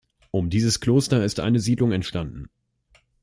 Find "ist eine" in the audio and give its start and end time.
1.23-1.59